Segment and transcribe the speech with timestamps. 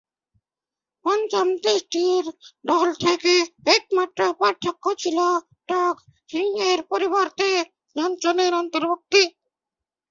[1.05, 2.25] পঞ্চম টেস্টের
[2.65, 3.33] দল থেকে
[3.75, 5.17] একমাত্র পার্থক্য ছিল
[5.69, 5.95] ডগ
[6.33, 7.49] রিংয়ের পরিবর্তে
[7.95, 9.23] জনসনের অন্তর্ভুক্তি।